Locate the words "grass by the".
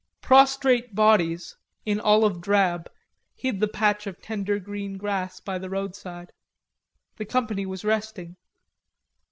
4.97-5.69